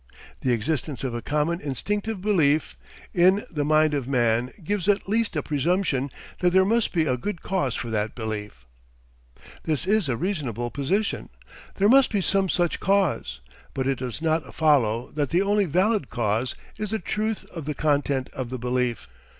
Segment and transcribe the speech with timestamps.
[0.39, 2.75] The existence of a common instinctive belief
[3.13, 7.15] in the mind of man gives at least a presumption that there must be a
[7.17, 8.65] good cause for that belief.
[9.61, 11.29] "This is a reasonable position.
[11.75, 13.41] There must be some such cause.
[13.75, 17.75] But it does not follow that the only valid cause is the truth of the
[17.75, 19.05] content of the belief.